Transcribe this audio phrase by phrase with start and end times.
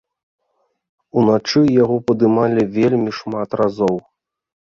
[1.19, 3.95] Уначы яго падымалі вельмі шмат разоў.